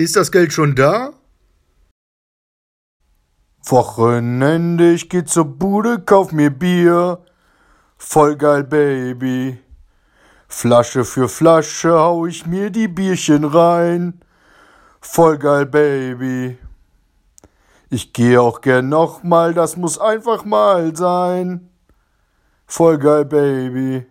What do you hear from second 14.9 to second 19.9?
Voll geil, Baby. Ich geh auch gern nochmal, das